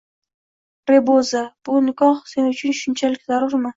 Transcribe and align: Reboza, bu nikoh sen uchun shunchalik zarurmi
Reboza, 0.91 1.43
bu 1.69 1.77
nikoh 1.89 2.17
sen 2.33 2.49
uchun 2.55 2.77
shunchalik 2.81 3.29
zarurmi 3.33 3.69